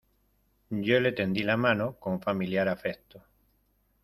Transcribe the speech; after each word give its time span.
yo 0.87 0.99
le 0.99 1.11
tendí 1.11 1.43
la 1.43 1.57
mano 1.57 1.95
con 1.99 2.19
familiar 2.23 2.67
afecto: 2.67 3.23